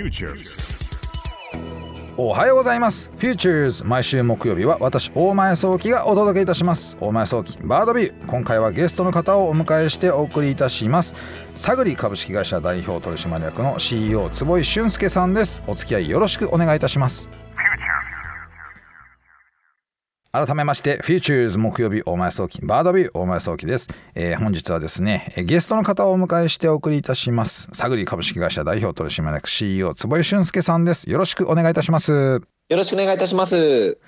[0.00, 0.66] Futures.
[2.16, 3.10] おはようございます。
[3.18, 6.96] Futures 毎週木曜日は私大前創希がお届けいたします。
[7.00, 8.26] 大前創希バードビュー。
[8.26, 11.14] 今回はゲストの方をお迎えしてお送りいたします。
[11.54, 15.62] サグリ株式会社代表取締役の CEO 坪井俊輔さんです。
[15.66, 17.28] お付き合いよろしくお願いいたします。
[20.32, 27.68] 改めまして、フューチューズ木曜日大前創希、バードビュー大前創希です、えー本日はですね、ゲストの方をお迎えしてお送りいたします。
[27.72, 31.10] サグリ株式会社代表取締役 CEO 坪井俊輔さんです。
[31.10, 32.12] よろしくお願いいたします。
[32.12, 33.98] よろしくお願いいたします。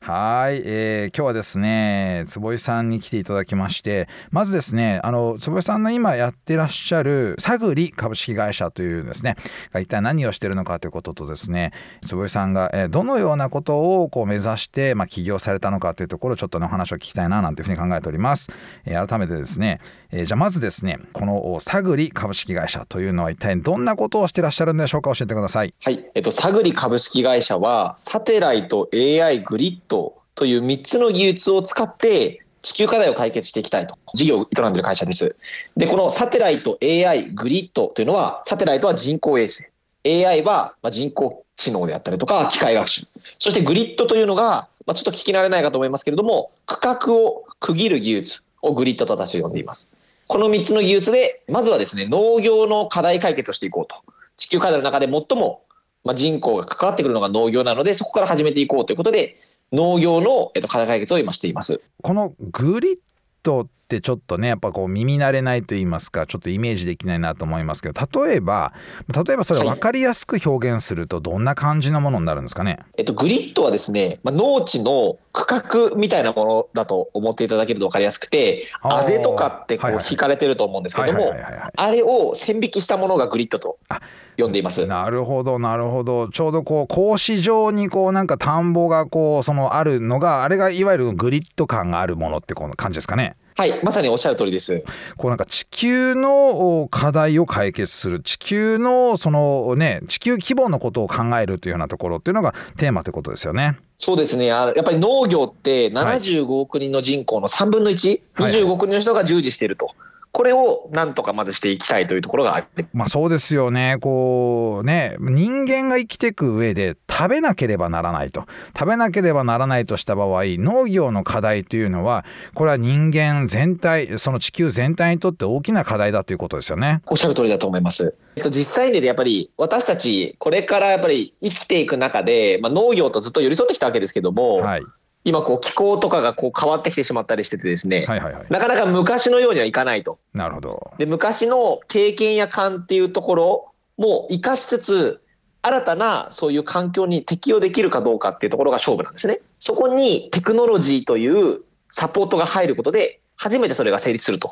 [0.00, 9.36] はい、えー今日はですね坪井さんに来ていただきましてまずですねあの坪井さんの今やってらっしゃるサグリ株式会社というですね
[9.72, 11.72] が一体何をしてるのかということとですね
[12.06, 18.50] 坪井さんが、えーどのようなことをこう目指して、まあ、起業されたのかというところをちょっとねお話を聞きたいななんていうふうに考えております、
[18.84, 26.10] えー改めてですね、えーじゃあまずですねこのサグリ株式会社というのは一体どんなことをしてらっしゃるんでしょうか教えてくださいはい。
[26.14, 35.36] えっと、サグリ株式会社は、サテライト、AI、グリッドという3つの技術を使って、地球課題を解決していきたいと、事業を営んでる会社です。
[35.76, 39.64] で、このサテライト、AI、グリッドというのは、サテライトは人工衛星、
[40.04, 43.06] AI は人工知能であったりとか、機械学習、
[43.38, 49.92] そしてグリッドというのが、まあ、ちょっと聞き慣れないかと思いますけれども、区画を区切る技術をグリッドと私は呼んでいます。
[50.26, 53.96] この3つの技術で、まずはですね、農業の課題解決をしていこうと。
[54.36, 55.62] 地球課題の中で最も、
[56.04, 59.36] まあ、人口が関わってくるのが農業なので、そこから始めていこうということで、
[59.72, 61.80] 農業の、えっと、課題解決を今しています。
[62.02, 62.98] このグリッ
[63.42, 68.72] ドってちょっとねやっぱこう耳慣れないと言いますかちょっとイメージできないなと思いますけど例えば
[69.08, 69.74] 例えばそれをはい。
[69.76, 80.06] 分かりやすく表現するとどんな感じのものになるんですかね、えっと、グリッドはですね、まあ、農地の区画みたいなものだと思っていただけると分かりやすくて、あぜとかってこはいはいはい。
[80.08, 84.00] う引かれてると思うんですけはいどもはいはいはいはいあれを線引きしたものがグリッドとあ
[84.36, 84.84] 呼んでいます。
[84.86, 86.28] なるほどなるほど。
[86.28, 93.36] ちょうどこう格子状にこうなんか田んぼがこうそのあるのがあれがいわゆるグリッド感があるものってこの感じですかね？
[93.58, 94.84] はい、まさにおっしゃる通りです。
[95.16, 103.76] こうなんか地球のお課題を解決する地球のそのね地球規模のことを考えるというようなところっていうのがテーマということですよね。
[103.96, 104.52] そうですね。
[104.52, 109.90] あやっぱり農業ってはい75億人の人口の3分の1、はい25億人の人が従事していると。
[110.38, 127.02] これをなんとかまずしていきたいというところがありまあそうですよねこうね人間が生きていく上で食べなければならないと食べなければならないとした場合農業の課題というのはこれは人間全体その地球全体にとって大きな課題だということですよね。
[127.06, 128.14] おっしゃる通りだと思います。
[128.36, 134.82] えっと、実際にねやっぱり私たちこれからやっぱり生きていく中で、まあ、農業とずっと寄り添ってきたわけですけども、はい、
[135.24, 140.18] 今こう気候とかがこう変わってきてしまったりしててですね、はいはいはいなかなか昔のようにはいかないと。
[140.32, 140.92] なるほど。
[140.98, 145.20] で昔の経験や勘っていうところも生かしつつ
[145.60, 149.40] 新たなそういう環境に適応できるかどうかっていうところが勝負なんですね。
[149.58, 154.48] そこにテクノロジーというサポートが入ることで初めてそれが成立すると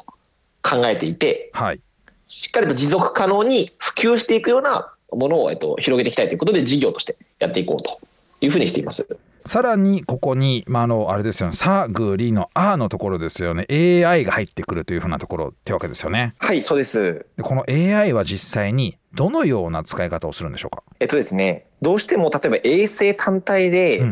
[0.63, 1.81] 考えていてはい
[2.29, 8.01] しっかりと持続可能に普及していくようなものを、えっと、広げていきたいということで事業としてやっていこうと
[8.41, 9.07] いうふうにしています。
[9.45, 13.65] さらにここに、まあ、あのあれですよね「さぐり」の「あ」のところですよね。
[13.71, 16.35] AI が入ってくるというふうなところってわけですよね。
[16.39, 17.27] はいそうです。
[17.37, 20.83] でこの AI は実際にどのような使い方をするんでしょうか？
[20.99, 24.03] えっとですね、どうしても例えば衛星単体で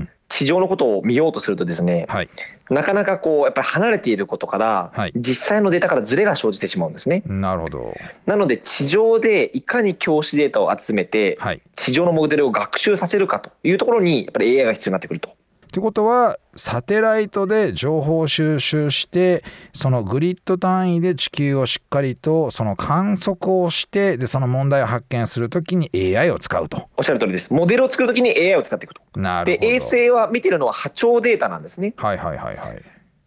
[0.41, 2.29] うん地上のことを見ようとするとですね、はい
[2.71, 7.23] なかなかこうやっぱり離れていることから、はい実際のデータからズレが生じてしまうんですね。
[7.27, 15.37] なるほどなので地上でいかに教師データを集めてはい地上のモデルを学習させるかというところにやっぱり AI が必要になってくると。
[15.75, 19.43] ってことはサテライトで情報を収集して
[19.75, 26.89] そのグリッド単位で地球をしっかりとその観測をしてでその問題を発見するときに AI を使うと。
[26.97, 27.53] おっしゃる通りです。
[27.53, 29.03] モデルを作るときに AI を使っていくと。
[29.15, 31.93] でなるほど衛星は見てるのは波長データなんですね。
[31.97, 32.83] はいはいはいはい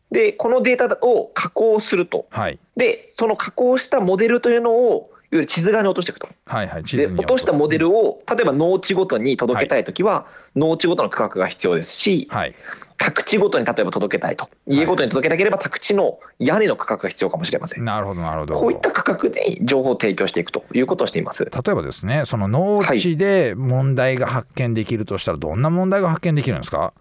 [0.09, 2.27] でこのデータを加工すると。
[2.29, 6.29] はいでその加工したモデルというのをゆる地図側に落としていくと。
[6.45, 12.55] はいはい地で図に落としたモデルをを例えば農地ごとに届けたいときは、農地ごとの区画が必要ですしはい。
[12.97, 14.49] 宅地ごとに例えば届けたいと。
[14.67, 17.83] 家ごとに届けたければ宅地の屋根の区画が必要かもしれません。
[17.83, 18.55] なるほどなるほど。
[18.55, 21.45] こういった区画で情報を提供していくということをしています。
[21.45, 26.93] 例えばですねその農地で問題が発見できるとしたらどんな問題が発見できるんですか？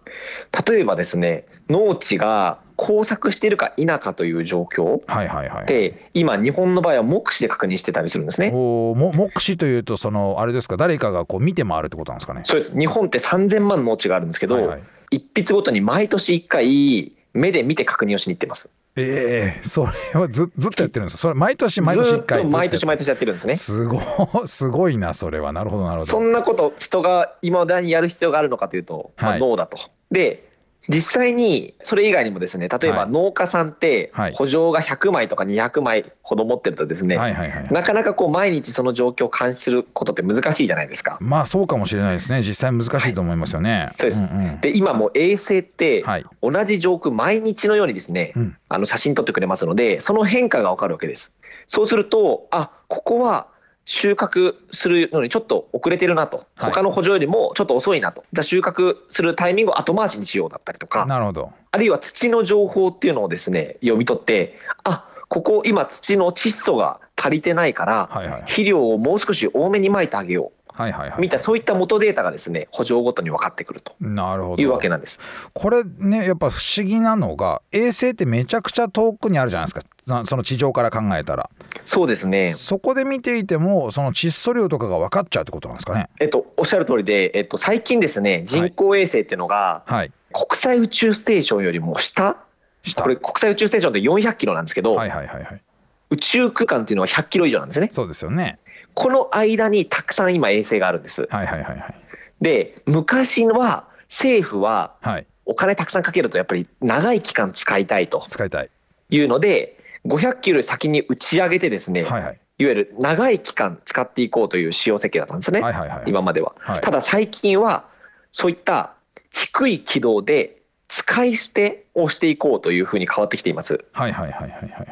[0.67, 5.65] 例えばですね農地が耕作しているか否かという状況はいはいはい。
[5.65, 8.51] で今日本の場合は目視で確認してたりするんですね。
[8.53, 12.41] おーも目視というとそのあれですか誰かがこう見て回るってことなんですかね？
[12.45, 12.77] そうです。
[12.77, 14.81] 日本って3000万の農地があるんですけど、はいはい。
[15.11, 18.69] 一筆ごとに毎年1回目で見て確認をしに行ってます。
[18.99, 21.17] ええそれはずずっとやってるんですか？
[21.19, 23.55] それ毎年毎年1回ずっと毎年毎年やってるんですね。
[23.55, 24.01] すご
[24.47, 25.53] すごいなそれは。
[25.53, 26.05] なるほどなるほど。
[26.11, 29.39] そんなこと人が今だにやる必要があるのかというと、まあ、はい。
[29.39, 29.77] ノーだと。
[30.09, 30.46] で
[30.89, 33.11] 実際にそれ以外にもですね例えばはい。
[33.11, 34.33] 農家さんってはい。
[34.33, 41.17] 補助が100枚とか200枚ほど持ってるとですね、はいはいはいなかなかこう毎日その状況を監視することって難しいじゃないですか。
[41.19, 42.41] まあそうかもしれないですね。
[42.41, 44.21] 実際難しいと思いますよね、そうです。
[44.21, 46.25] んうんで今もう衛星ってはい。
[46.41, 48.57] 同じ上空毎日のようにですね、うん。
[48.69, 51.33] あの写真撮ってくれますのでその変化がわかるわけです。
[51.65, 53.47] そうするとあここは
[53.87, 56.45] 収穫するのにちょっと遅れてるなと。
[56.55, 56.71] はい。
[56.71, 61.05] 他の補助よりもちょっと遅いなと、じゃあ収穫するタイミングを後回しにしようだったりとか。
[61.05, 61.53] なるほど。
[61.71, 71.17] あるいは土の情報っていうのをですね読み取ってあここ今土の窒素が足りてないからはいはい肥料をもう少し多めにまいてあげよはいはいはい。
[71.17, 75.19] たいなそういった元データがですね補助ごとに分かってくるというわけなんです。
[75.53, 79.81] これねやっぱ不思議なのが衛星ってめちゃくちゃ遠くにあるじゃないですか。
[80.05, 81.49] なその地上から考えたら。
[81.83, 82.53] そうですね。
[82.53, 86.09] そこで見ていてもその窒素量とかが分かっちゃうってことなんですかね。
[86.19, 90.11] えっと、おっしゃる通りで、えっと、最近ですね人工衛星っていうのがはい。
[90.33, 92.37] 国際宇宙ステーションよりも下？
[92.83, 93.01] 下。
[93.01, 95.61] これ国際宇宙ステーションって400キロなんですけど、はいはいはいはい。
[96.09, 97.89] 宇宙空間っていうのは100キロ以上なんですね。
[97.91, 98.59] そうですよね
[98.97, 101.27] この間にたくさん今衛星があるんです。
[101.29, 101.95] はいはいはいはい。
[102.41, 105.27] で昔は政府ははい。
[105.45, 108.25] お金たくさんかけるとやっぱり長い期間使いたいと。
[108.27, 108.69] 使いたい。
[109.11, 109.77] いうので
[110.07, 112.39] 500キロ先に打ち上げてですね、はいはい。
[112.57, 116.03] いわゆる長い期間使っていこうという仕様設計だったんですね、はいはいはい。
[116.07, 116.55] 今までは。
[116.57, 116.81] はい。
[116.81, 117.85] ただ最近は
[118.31, 118.95] そういった
[119.31, 123.85] 低い軌道で使い捨てをしていこうというふうに変わってきています。
[123.93, 124.87] はいはいはいはいはいはい。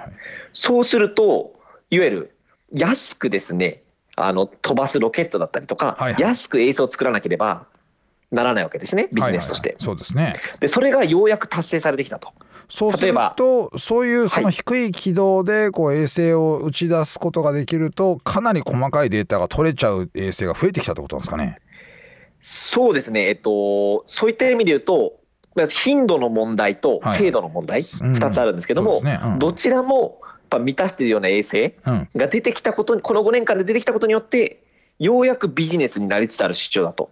[0.53, 1.55] そうすると
[1.89, 2.35] いわゆる
[2.71, 3.81] 安くですね
[4.15, 6.21] あの飛ばすロケットだったりとか、はいはい。
[6.21, 7.67] 安く衛星を作らなければ
[8.31, 9.69] ならないわけですねビジネスとして。
[9.69, 10.35] はいはいはいそうですね。
[10.59, 12.33] でそれがようやく達成されてきたと。
[12.67, 14.53] そうするとそういうそのはい。
[14.53, 21.57] 低い軌道でこう衛星を打ち出すことができるとかなり細かいデータが取れちゃう衛星が増えてきたってことなんですかね。
[22.41, 25.19] そうですね、えっと、そういった意味で言うと
[25.69, 27.85] 頻度の問題とはい精度の問題、うん。
[27.85, 29.19] 2つあるんですけども、ね。
[29.23, 29.39] うん。
[29.39, 30.19] どちらも
[30.55, 34.63] やっぱ満たしているような衛星うん、が出てきたことにこの5年間で出てきたことによって
[34.99, 37.09] ようやくビジネスになりつつある市場だと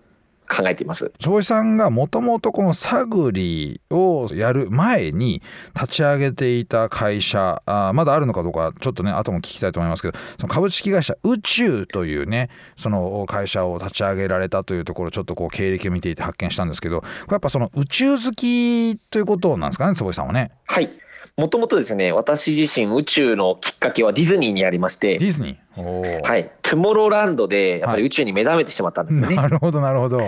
[0.49, 1.11] 考えています。
[1.19, 5.41] 坪井さんがもともとこの探りをやる前に
[5.75, 20.51] 立ち上げていた会社あまだあるのかどうかちょっとね後も聞きたいと思いますけどその株式会社宇宙というねその会社を立ち上げられたというところちょっとこう経歴を見ていて発見したんですけどこれやっぱその宇宙好きということなんですかね坪井さんはね。
[20.65, 20.89] はい
[21.35, 26.27] もともとですね私自身宇宙のきっかけはディズニーにありましてディズニー？
[26.27, 29.35] はい、トゥモローランドでやっぱり宇宙に目覚めてしまったんですよね。
[29.35, 30.21] なるほどなるほど。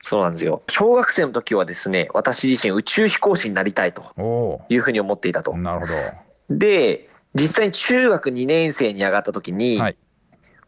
[0.00, 5.58] そうなんですよ小学生の時はですね私自身宇宙飛行士になりたいとおいうふうに思っていたとお。
[5.58, 5.92] なるほど。
[6.50, 9.96] で実際に中学2年生に上がった時に、はい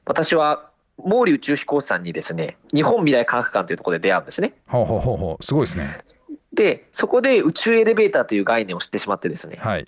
[0.06, 4.54] 私は毛利宇宙飛行士さんにですね日本未来科学館というところで出会うんですね。
[4.66, 5.98] ほうほうほうほうすごいですね。
[6.52, 9.86] でそこで宇宙エレベーターという概念を知ってしまってですねはい。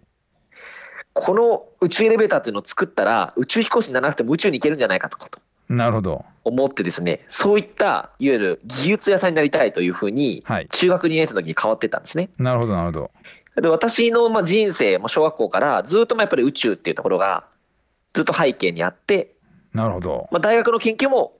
[1.14, 6.25] この宇宙エレベーターというのを作ったら宇宙飛行士にならなくても宇宙に行けるんじゃないかとかとなるほど。
[6.44, 10.69] 思ってですねそういったいわゆる技術屋さんになりたいというふうにはい。
[10.69, 12.31] 中学2年生の時に変わってったんですね。
[12.38, 13.11] なるほどなるほど。
[13.61, 17.44] で私のまあ人生も小学校からずっとまあやっぱり宇宙っていうところが
[18.15, 19.35] ずっと背景にあって、
[19.73, 20.29] なるほど。
[20.31, 21.32] まあ、大学の研究も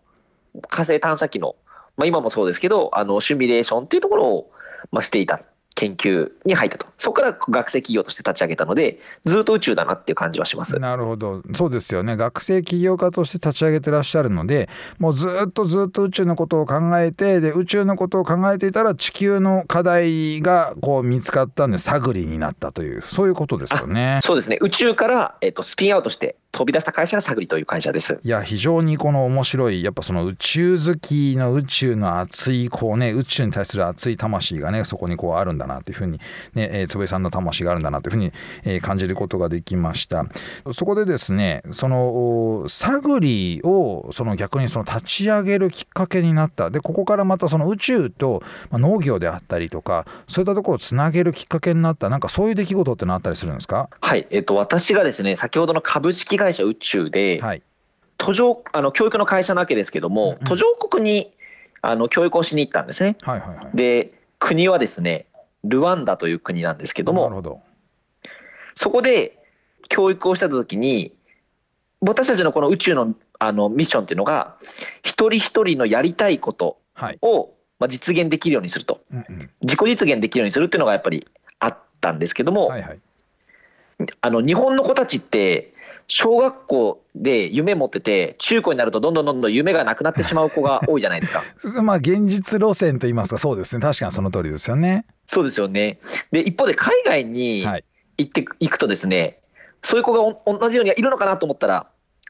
[0.69, 1.57] 火星探査機の、
[1.97, 4.51] まあ、今もそうですけどあのシミュレーションっていうところを
[4.91, 5.52] まあしていた。
[5.82, 10.79] 研究に入ったとそこから学生企業として立ち上げたのでずっと宇宙だなっていう感じはします。
[10.79, 24.20] なるほどそうですよね学生起業家として立ち上げてらっしゃるのでもうずっとずっと宇宙のことを考えてで宇宙のことを考えていたら地球の課題がこう見つかったんで探りになったというそういうことですよね。
[24.22, 28.19] そうですね宇宙から、えっとスピンアウトして飛び出した会社がサグリという会社です。
[28.22, 36.19] いや非常にこの面白いやっぱその宇宙好きの宇宙の熱いこうね宇宙に対する熱い魂がねそこにこうあるんだなというふうに
[36.52, 38.32] ね、えー、坪井さんの魂があるんだなというふうに、
[38.64, 40.26] えー感じることができました。
[40.72, 46.69] そこでですねそのお探りをその逆にその立ち上げるきっかけになった。
[46.69, 52.08] でここからまたその宇宙と、まあ、農業であったりとかそういったところをつなげるきっかけになった。
[52.10, 53.88] なんかそういう出来事ってのあったりするんですか？
[54.00, 57.62] はい、えっと私がですね先ほどの株式会社宇宙で、はい。
[58.19, 60.38] 途上あの教育の会社なわけですけども、うんうん。
[60.44, 61.32] 途上国に
[61.82, 63.17] あの教育をしに行ったんですね。
[63.22, 63.76] はいはいはい。
[63.76, 65.26] で国はですね
[65.65, 67.61] ルワンダという国なんですけどもなるほど。
[68.75, 69.39] そこで
[69.89, 71.13] 教育をした時に
[72.01, 74.57] 私たちのこの宇宙のあのミッションっていうのが
[75.03, 79.01] 一人一人のやりたいことはい、をまあ実現できるようにすると。
[79.13, 81.27] うんうん、自己実現できるようにするっていうのがやっぱり
[81.59, 83.01] あったんですけども、はいはい。
[84.21, 85.71] あの日本の子たちって
[86.09, 91.43] 小学校で夢持ってて中高になるとどんどんどんどん夢がなくなってしまう子が多いじゃないですか。
[91.82, 95.06] まあ現実路線と言いますかそうですね確かにその通りですよね。
[95.27, 95.99] そうですよね
[96.31, 97.85] で一方で海外にはい
[98.19, 99.39] 行っていくとですね、
[99.82, 101.87] そういう子がお同じようにいるのかなと思ったら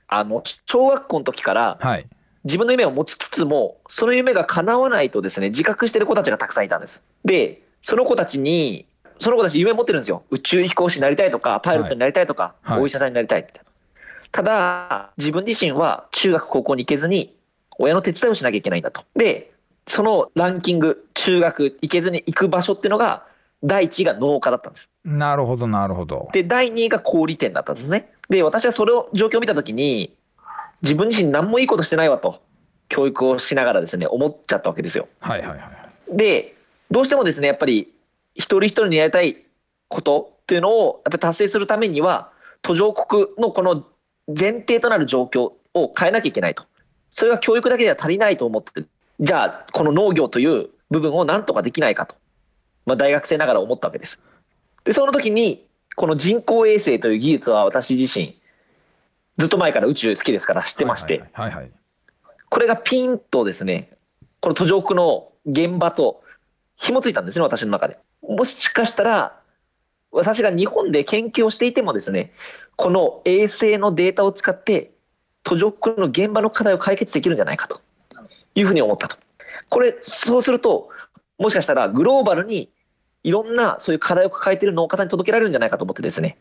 [0.07, 2.07] あの小学校の時からはい
[2.45, 7.05] 自分の夢を持ちつつもその夢が叶わないとですね自覚してる子たちがたくさんいたんです。
[7.25, 8.87] でその子たちに
[9.23, 13.71] その子たち夢持ってるんですよ宇宙飛行士になりたいとかパイロットになりたいとか、はいはいお医者さんになりたいみたいな。
[14.33, 17.37] ただ自分自身は中学高校に行けずに
[17.79, 19.05] 親の手伝いをしなきゃいけないんだと。
[19.15, 19.53] で
[19.87, 23.27] そのランキング中学行けずに行く場所っていうのが
[23.63, 24.91] 第一位が農家だったんです。
[25.05, 26.29] なるほどなるほど。
[26.33, 28.11] で第2位が小売店だったんですね。
[28.29, 30.17] で私はそれを状況を見た時に
[30.83, 32.43] 自分自身何もいいことしてないわと
[32.89, 35.09] 教育をしながらですね思っちゃったわけですよ。
[35.21, 36.17] はいはいはい。
[36.17, 36.57] で
[36.91, 37.93] どうしてもですねやっぱり
[38.35, 39.37] 一人一人にやりたい
[39.89, 42.31] ことっていうのをやっぱり達成するためには
[42.63, 43.87] 途上国のこの
[44.29, 46.65] 前提となる状況を変えなきゃいけないと。
[47.11, 48.85] それが教育だけでは足りないと思って
[49.21, 52.17] じゃあこの農業という部分をなんとかできないかと、
[52.87, 54.23] まあ、大学生ながら思ったわけです。
[54.85, 58.39] でその時にこの人工衛星という技術は私自身
[59.39, 61.23] ずっと前から宇宙好きですから知ってまして、
[62.49, 63.91] これがピンとですね
[64.41, 66.23] この途上国の現場と
[66.77, 67.99] 紐ついたんですね私の中で。
[68.23, 69.39] もしかしたら
[70.11, 72.33] 私が日本で研究をしていてもですね
[72.77, 74.93] この衛星のデータを使って
[75.43, 77.81] 途上国の現場の課題を解決できるんじゃないかと
[78.55, 79.17] いうふうに思ったと。
[79.69, 80.91] これそうすると
[81.39, 82.71] もしかしたらグローバルに
[83.25, 86.37] いろんなそういう課題を抱えている農家さんに届けられるんじゃないかと思ってですね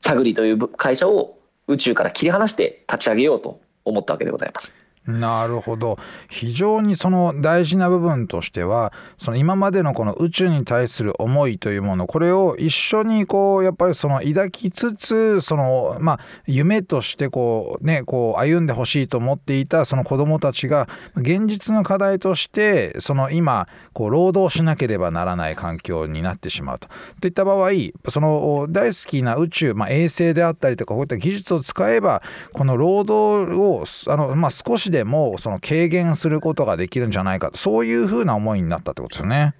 [0.00, 4.74] サグリという会社を宇宙から切り離して立ち上げようと思ったわけでございます。
[5.06, 5.98] なるほど
[6.28, 26.88] 非常にその大事な部分としてはその今までのこの宇宙に対する思いというものこれを一緒にこうやっぱりその抱きつつそのまあ夢としてこうねこう歩んでほしいと思っていたその子どもたちが現実の課題としてその今こう労働しなければならない環境になってしまうと。
[27.20, 27.70] といった場合
[28.08, 32.22] その大好きな宇宙、まあ、衛星であったりとかこういった技術を使えば
[32.52, 39.54] この労働をあの、まあ、少しでもその軽減することができるんじゃないかそういうふうな思いになったってことですよね。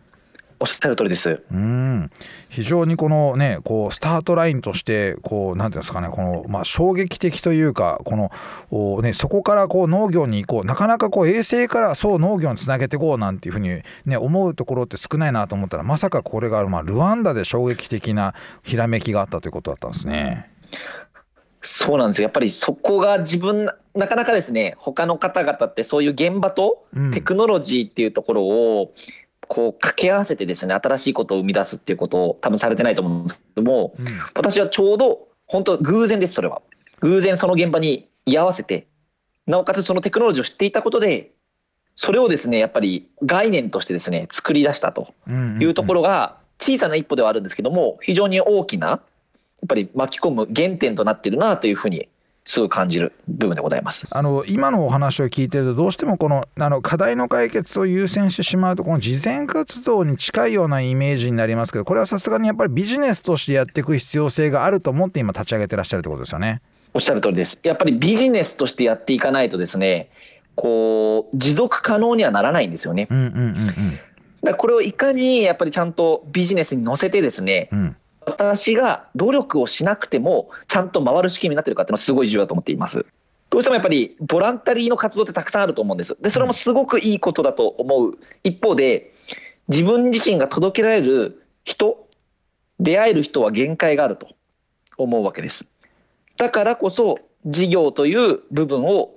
[0.58, 1.42] おっしゃる通りです。
[1.52, 2.10] うん
[2.48, 8.30] 非常にこのねこうスタートラインとしてこうなんていうんですかねこの、まあ、衝撃的というかこの
[8.70, 20.55] お、ね、そこからこう農業に行こうなかなかこう衛星からそう農業につなげていこうなんていうふうに、ね、思うところって少ないなと思ったらまさかこれが、まあ、ルワンダで衝撃的なひらめきがあったということだったんですね。
[21.62, 22.24] そうなんですよ。
[22.24, 27.10] やっぱりそこが自分なかなかですね他の方々ってそういう現場とうん。
[27.10, 28.92] テクノロジーっていうところを
[29.48, 34.06] こう掛け合わせてですね新しいことを生み出すっていうことを多分されてないと思うんですけどもうん。
[34.34, 36.62] 私はちょうど本当偶然ですそれは。
[37.00, 38.86] 偶然その現場に居合わせて
[39.46, 41.30] なおかつそのテクノロジーを知っていたことで
[41.94, 49.00] それをですねやっぱり概念としてですね作り出したとうんいうところが小さな一歩ではあるんですけども非常に大きなや
[49.64, 52.08] っぱり巻き込む原点となっているなというふうに
[52.46, 54.06] すごい感じる部分でございます。
[54.08, 66.62] あの今のお話を聞いてるとどうしてもこのあの課題の解決を優先してしまうとこの慈善活動に近いようなイメージになりますけどこれはさすがにやっぱりビジネスとしてやっていく必要性があると思って今立ち上げてらっしゃるってことですよね。
[66.94, 67.58] おっしゃる通りです。
[67.64, 70.08] やっぱりビジネスとしてやっていかないとですね
[70.54, 73.08] こう持続可能にはならないんですよね。
[73.10, 73.98] うんうんうん
[74.42, 77.96] だからこれをいかにやっぱりちゃんとビジネスに乗せてですねうんうん
[78.26, 83.06] 私が努力をしなくてもちゃんと回る仕組みになってるかっていうのはすごい重要だと思っています。
[83.48, 86.16] どうしてもやっぱりボランタリーの活動ってたくさんあると思うんです。
[86.20, 89.12] でそれもすごくいいことだと思う一方で
[89.68, 92.08] 自分自身が届けられる人
[92.80, 94.28] 出会える人は限界があると
[94.98, 95.68] 思うわけです。
[96.36, 99.14] だからこそ事業という部分を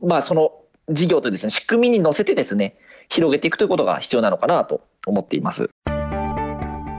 [0.00, 0.52] まあその
[0.88, 2.76] 事業というですね仕組みに乗せてですね
[3.08, 5.68] 広げていくということが必要なのかなと思っています。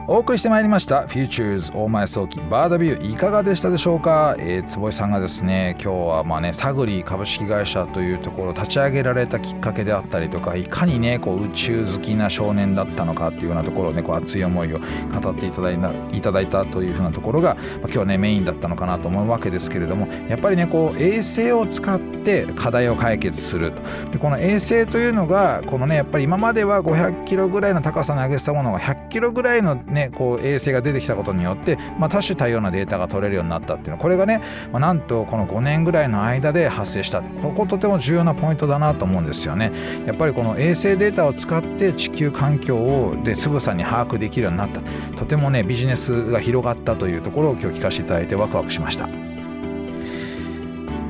[0.07, 23.73] お送りしてまいりました「Futures 大前早期バーダビュー」いかがでしたでしょうか、えー、坪井さんがですね今日はまあねサグリ株式会社というところを立ち上げられたきっかけであったりとかいかにねこう宇宙好きな少年だったのかっていうようなところをねこう熱い思いを語っていただいたいただいたというふうなところが、まあ、今日はねメインだったのかなと思うわけですけれどもやっぱりねこう衛星を使って課題を解決する
[24.11, 33.93] でこの衛星というのがこのねやっぱり今までは500キロぐらいの高さに上げてたものが100キロぐらいのねねこう衛星が出てきたことによって、まあ、多種多様なデータが取れるようになったっていうの。
[33.93, 37.23] はこれがね、まあ、なんとこの5年ぐらいの間で発生した。
[37.23, 39.71] こことても重要なポイントだなと思うんですよね。
[40.05, 44.81] やっぱりこの衛星データを使って地球環境をでつぶさに把握できるようになった。
[45.17, 49.34] とてもねビジネスが広がったというところを今日聞かせていただいてワクワクしました。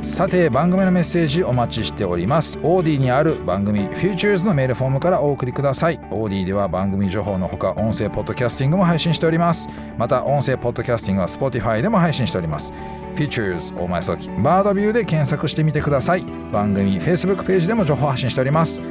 [0.06, 2.60] さて番組のメッセージお待ちしております。
[2.62, 6.00] オーディにある番組 Futures のメールフォームからお送りください。
[6.12, 9.68] オーディでは番組情報のほか音声ポッドキャスティングも配信しております。
[9.98, 12.72] また音声ポッドキャスティングは Spotify でも配信しております。
[13.16, 16.24] Futures 大前早期バードビューで検索してみてください。
[16.52, 18.82] 番組 Facebook ページでも情報発信しております。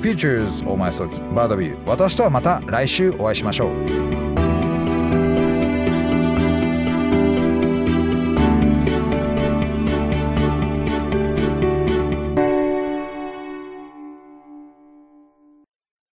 [0.00, 1.86] Futures 大前早期バードビュー。
[1.86, 4.23] 私とはまた来週お会いしましょう。